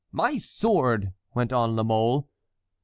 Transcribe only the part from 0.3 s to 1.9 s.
sword," went on La